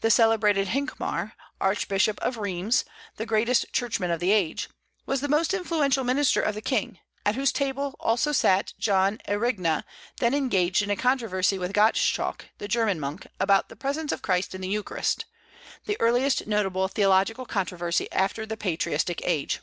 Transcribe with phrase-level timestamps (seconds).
[0.00, 2.84] The celebrated Hincmar, Archbishop of Rheims,
[3.18, 4.68] the greatest churchman of the age,
[5.06, 9.84] was the most influential minister of the king; at whose table also sat John Erigena,
[10.18, 14.56] then engaged in a controversy with Gotteschalk, the German monk, about the presence of Christ
[14.56, 15.24] in the eucharist,
[15.86, 19.60] the earliest notable theological controversy after the Patristic age.